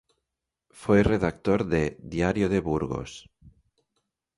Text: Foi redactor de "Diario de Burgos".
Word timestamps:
Foi 0.81 0.99
redactor 1.13 1.59
de 1.73 1.83
"Diario 2.13 2.47
de 2.53 2.59
Burgos". 2.69 3.11